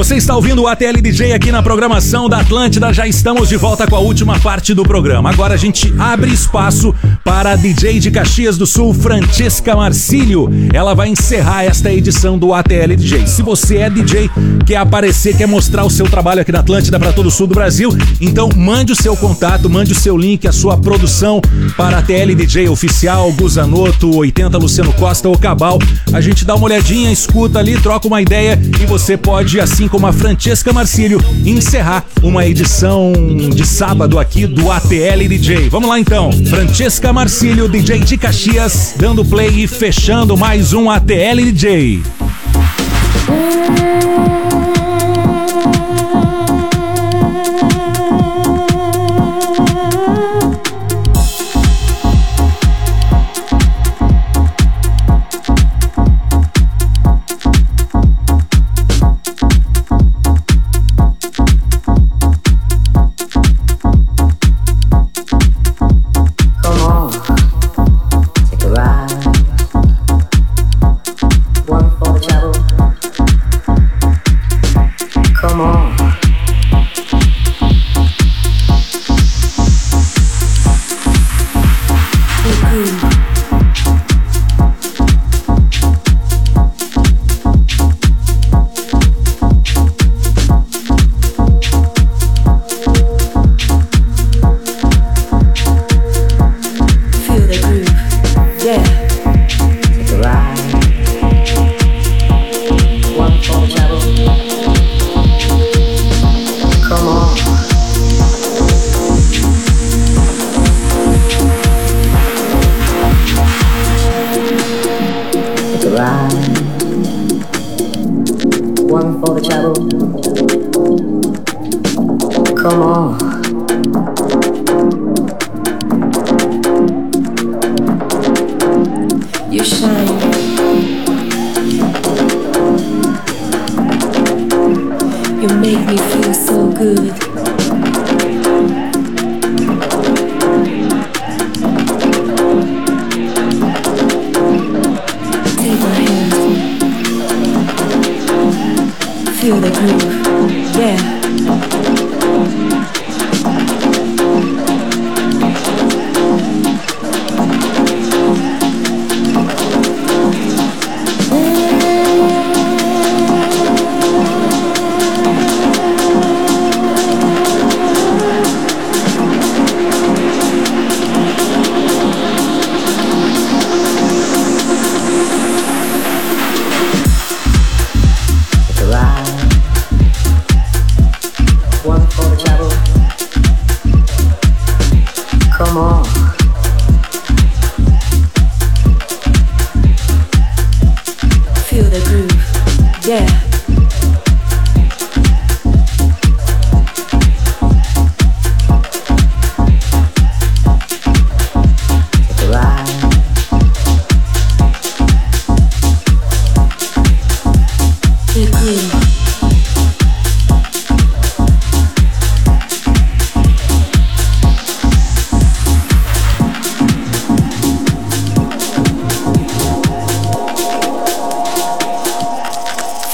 [0.00, 2.90] Você está ouvindo o ATL DJ aqui na programação da Atlântida.
[2.90, 5.28] Já estamos de volta com a última parte do programa.
[5.28, 10.48] Agora a gente abre espaço para a DJ de Caxias do Sul, Francesca Marcílio.
[10.72, 13.26] Ela vai encerrar esta edição do ATL DJ.
[13.26, 14.30] Se você é DJ,
[14.64, 17.54] quer aparecer, quer mostrar o seu trabalho aqui na Atlântida para todo o sul do
[17.54, 17.90] Brasil,
[18.22, 21.42] então mande o seu contato, mande o seu link, a sua produção
[21.76, 25.78] para a ATL DJ oficial, Guzanoto, 80 Luciano Costa ou Cabal.
[26.10, 30.06] A gente dá uma olhadinha, escuta ali, troca uma ideia e você pode assim com
[30.06, 33.12] a Francesca Marcílio encerrar uma edição
[33.54, 35.68] de sábado aqui do ATL DJ.
[35.68, 36.30] Vamos lá então.
[36.46, 41.10] Francesca Marcílio, DJ de Caxias, dando play e fechando mais um ATL
[41.42, 42.02] DJ.
[43.28, 43.90] Hum.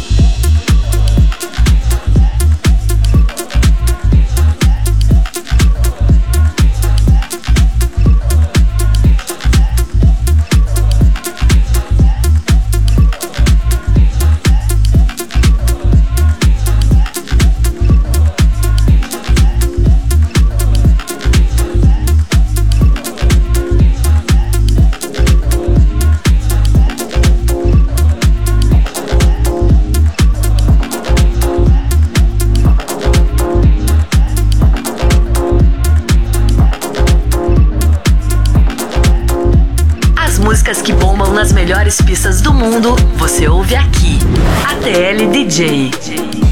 [41.75, 44.21] melhores pistas do mundo você ouve aqui.
[44.65, 46.44] ATL DJ.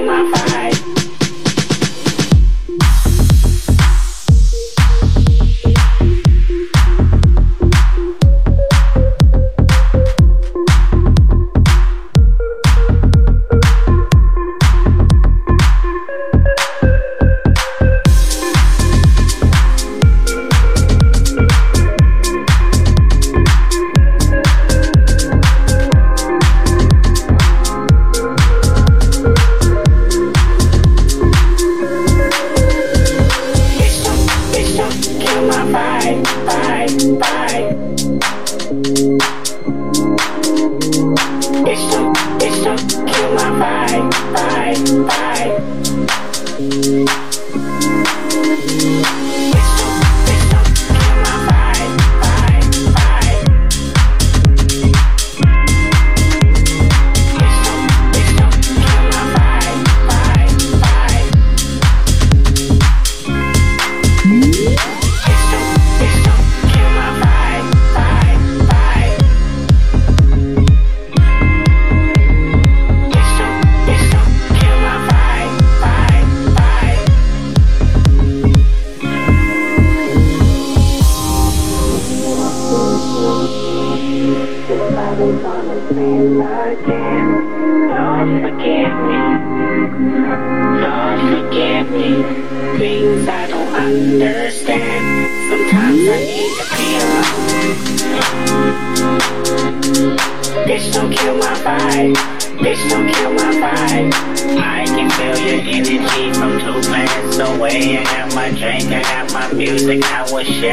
[0.00, 1.07] my fight.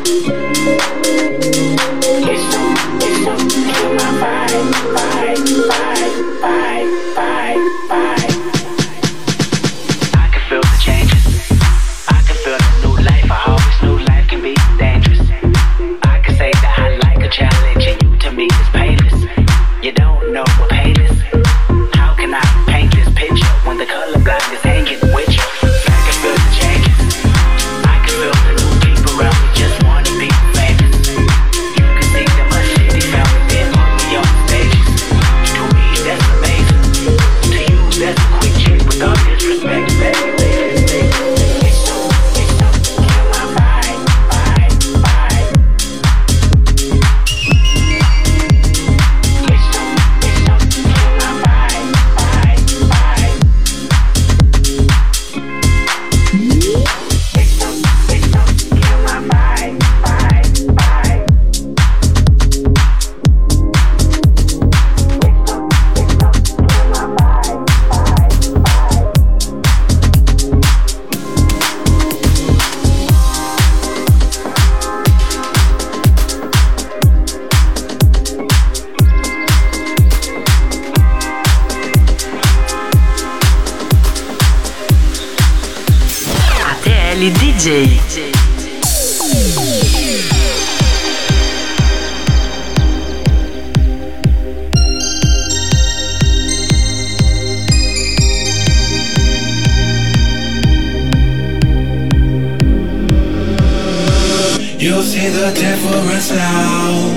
[104.81, 107.13] You'll see the difference now.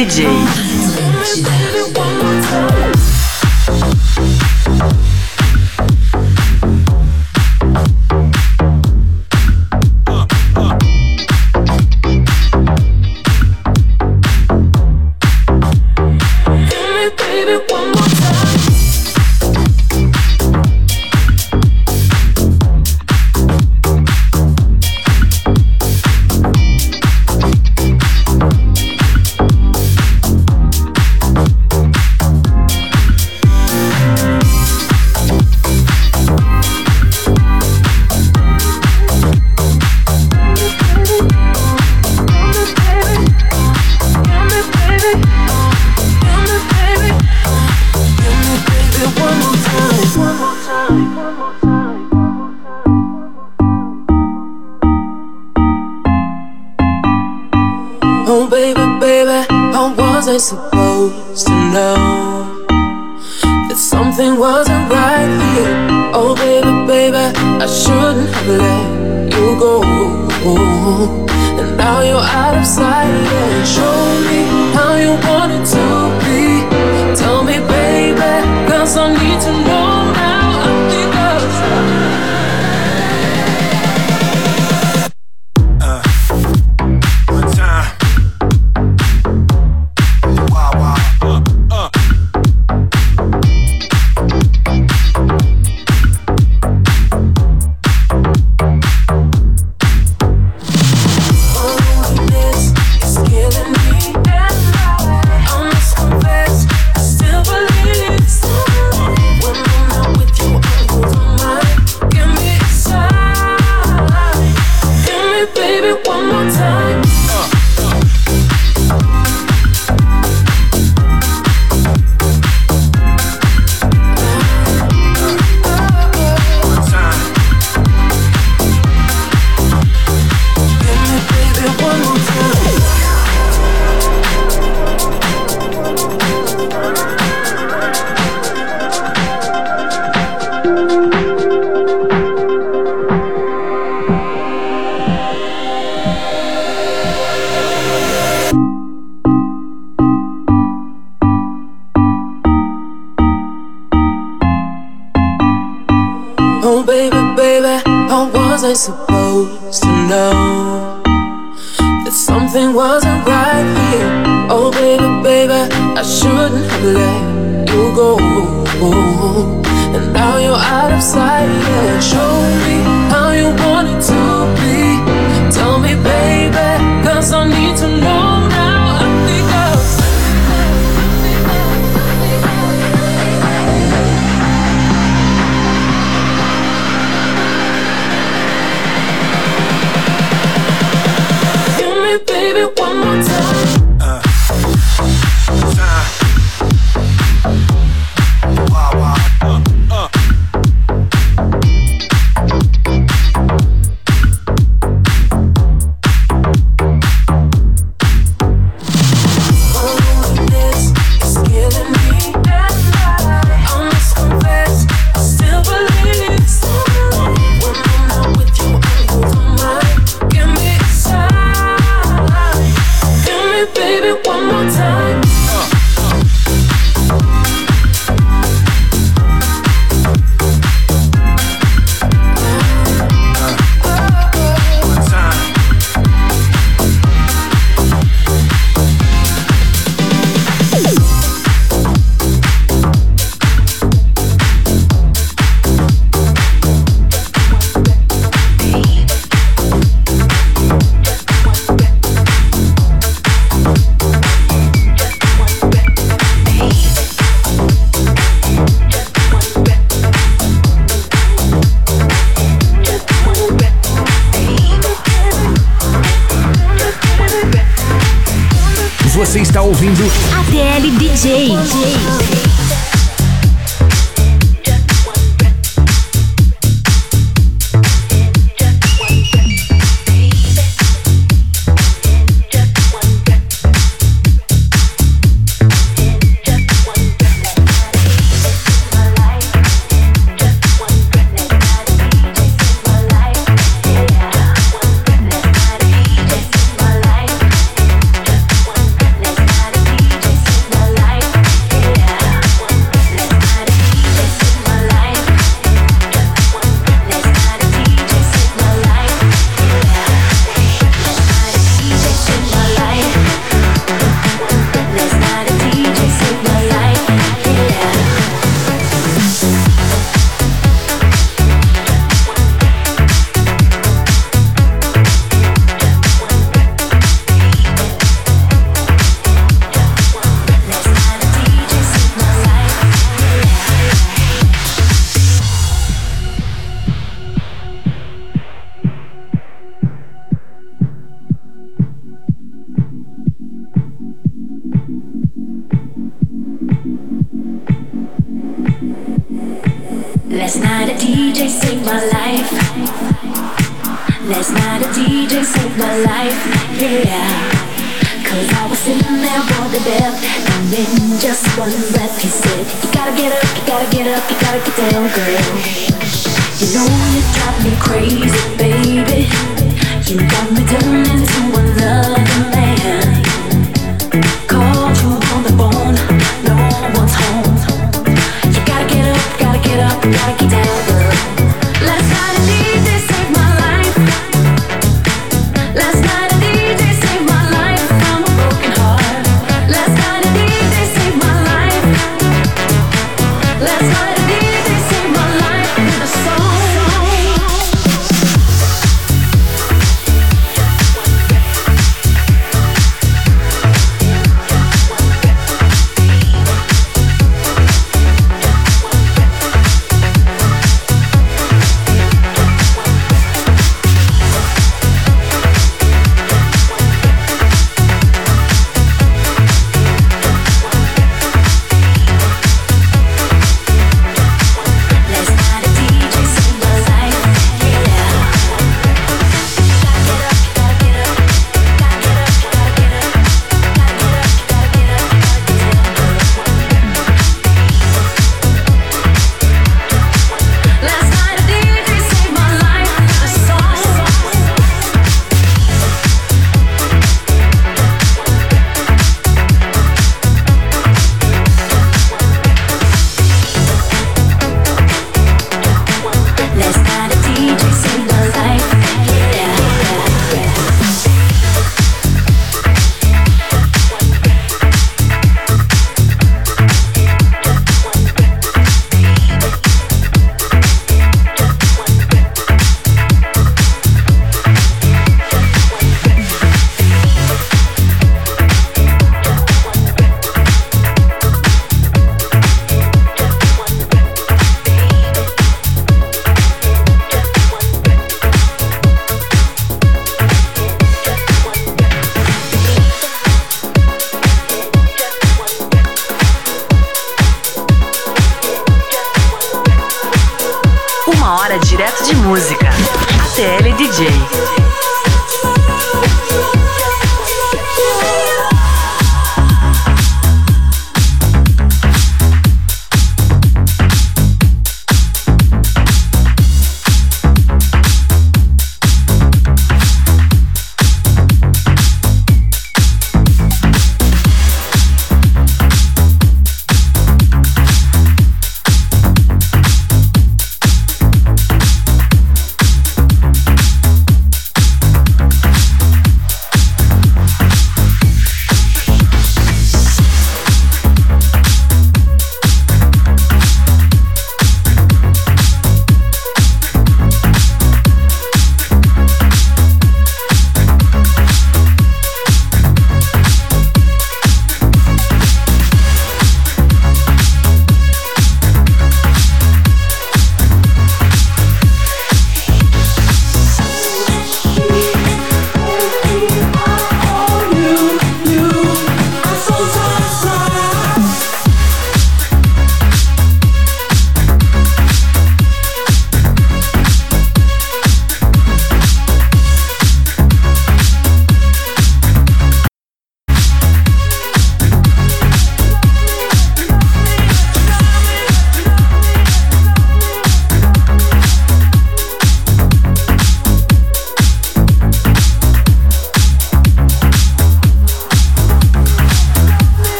[0.00, 0.69] DJ.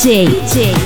[0.00, 0.24] DJ.
[0.48, 0.79] DJ.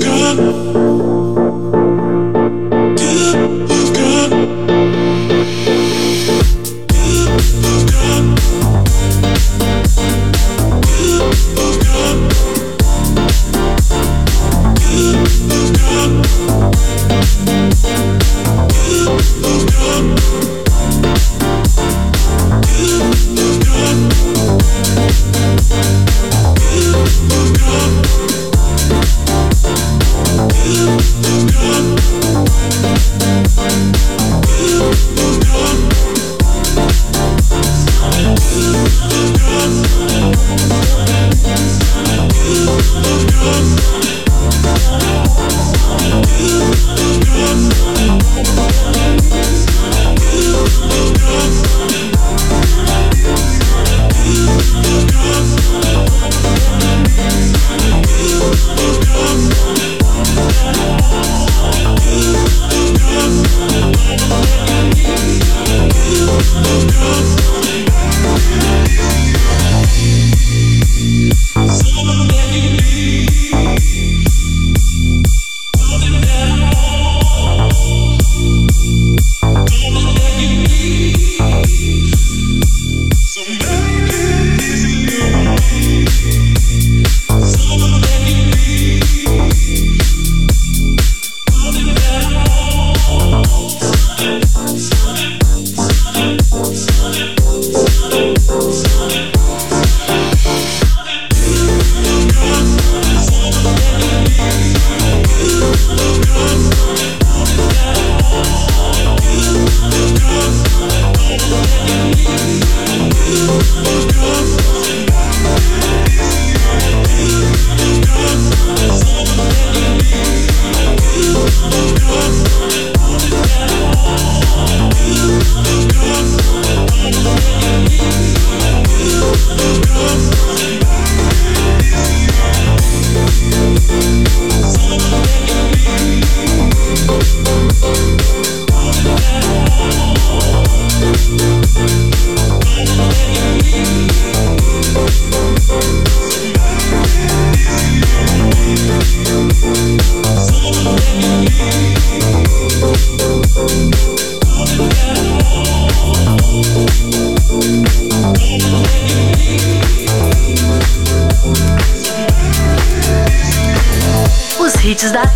[0.01, 1.30] got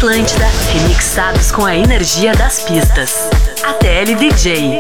[0.07, 3.31] Atlântida, remixados com a energia das pistas.
[3.63, 4.77] ATL DJ.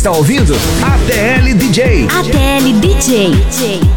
[0.00, 0.54] está ouvindo?
[0.82, 2.06] ATL DJ.
[2.08, 3.89] ATL DJ.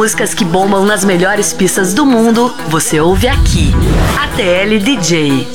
[0.00, 3.70] músicas que bombam nas melhores pistas do mundo, você ouve aqui.
[4.18, 5.46] ATL DJ.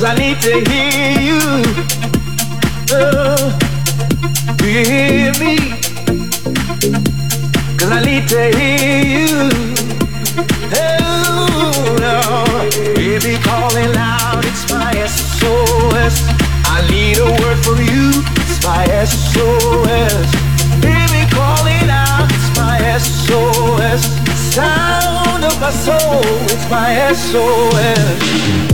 [0.00, 1.40] Cause I need to hear you.
[2.90, 3.58] Oh,
[4.56, 5.56] do you hear me?
[7.76, 9.50] Cause I need to hear you.
[10.72, 12.90] Oh, no.
[12.94, 16.14] Baby calling out, it's my SOS.
[16.64, 20.24] I need a word from you, it's my SOS.
[20.80, 24.00] Baby calling out, it's my SOS.
[24.54, 28.69] Sound of my soul, it's my SOS.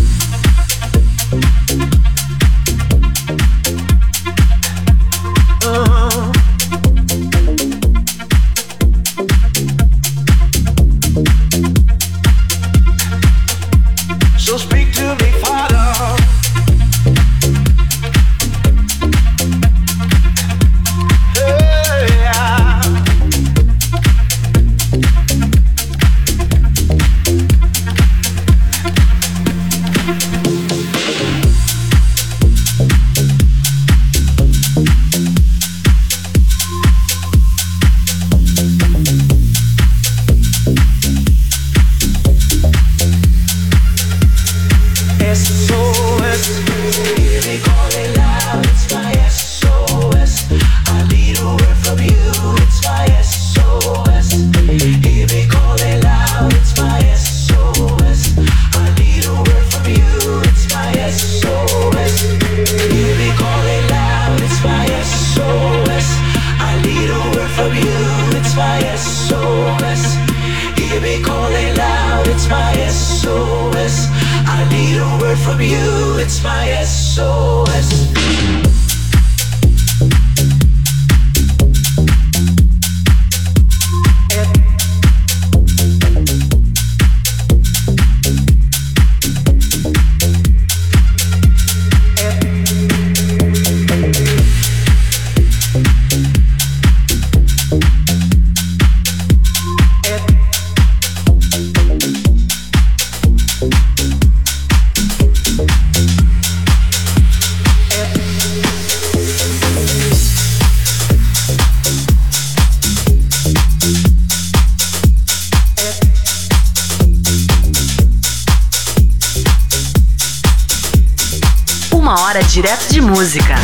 [123.16, 123.54] música.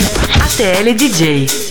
[0.46, 1.61] ATL DJ.